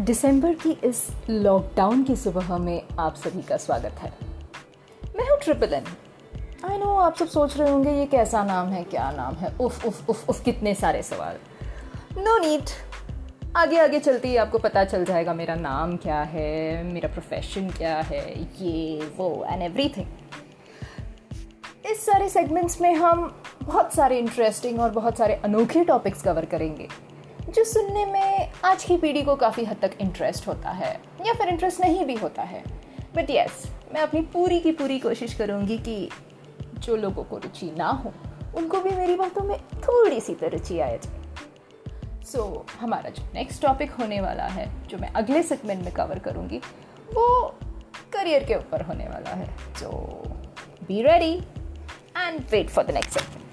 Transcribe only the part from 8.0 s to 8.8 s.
कैसा नाम